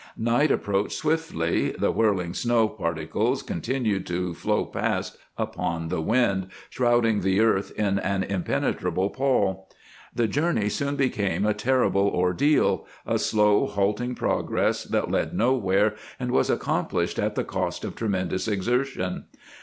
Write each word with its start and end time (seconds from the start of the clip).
Night 0.17 0.49
approached 0.49 0.93
swiftly, 0.97 1.75
the 1.77 1.91
whirling 1.91 2.33
snow 2.33 2.67
particles 2.67 3.43
continued 3.43 4.07
to 4.07 4.33
flow 4.33 4.65
past 4.65 5.15
upon 5.37 5.89
the 5.89 6.01
wind, 6.01 6.47
shrouding 6.71 7.19
the 7.21 7.39
earth 7.39 7.71
in 7.77 7.99
an 7.99 8.23
impenetrable 8.23 9.11
pall. 9.11 9.69
The 10.11 10.27
journey 10.27 10.69
soon 10.69 10.95
became 10.95 11.45
a 11.45 11.53
terrible 11.53 12.07
ordeal, 12.07 12.87
a 13.05 13.19
slow, 13.19 13.67
halting 13.67 14.15
progress 14.15 14.85
that 14.85 15.11
led 15.11 15.35
nowhere 15.35 15.93
and 16.19 16.31
was 16.31 16.49
accomplished 16.49 17.19
at 17.19 17.35
the 17.35 17.43
cost 17.43 17.85
of 17.85 17.95
tremendous 17.95 18.47
exertion. 18.47 19.25